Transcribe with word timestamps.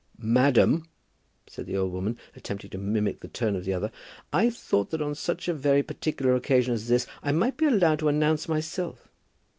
"Madam," 0.17 0.89
said 1.45 1.67
the 1.67 1.77
old 1.77 1.91
woman, 1.91 2.17
attempting 2.35 2.71
to 2.71 2.79
mimic 2.79 3.19
the 3.19 3.27
tone 3.27 3.55
of 3.55 3.65
the 3.65 3.73
other, 3.75 3.91
"I 4.33 4.49
thought 4.49 4.89
that 4.89 4.99
on 4.99 5.13
such 5.13 5.47
a 5.47 5.53
very 5.53 5.83
particular 5.83 6.33
occasion 6.33 6.73
as 6.73 6.87
this 6.87 7.05
I 7.21 7.31
might 7.31 7.55
be 7.55 7.67
allowed 7.67 7.99
to 7.99 8.07
announce 8.07 8.49
myself. 8.49 9.07